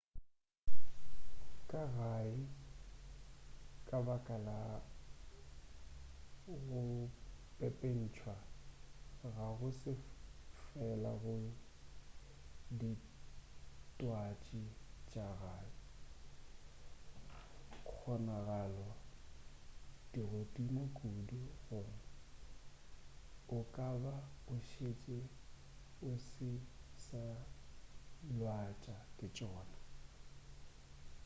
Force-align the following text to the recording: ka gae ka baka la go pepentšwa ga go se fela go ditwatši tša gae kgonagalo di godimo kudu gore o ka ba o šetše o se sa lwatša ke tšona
ka 1.71 1.83
gae 1.97 2.37
ka 3.87 3.97
baka 4.07 4.35
la 4.47 4.61
go 6.67 6.81
pepentšwa 7.57 8.35
ga 9.35 9.47
go 9.59 9.69
se 9.79 9.93
fela 10.65 11.11
go 11.21 11.35
ditwatši 12.79 14.61
tša 15.09 15.27
gae 15.41 15.69
kgonagalo 17.87 18.89
di 20.11 20.21
godimo 20.29 20.83
kudu 20.97 21.39
gore 21.65 21.93
o 23.57 23.57
ka 23.75 23.89
ba 24.03 24.15
o 24.51 24.53
šetše 24.69 25.19
o 26.09 26.11
se 26.29 26.51
sa 27.05 27.23
lwatša 28.37 28.97
ke 29.17 29.27
tšona 29.35 29.77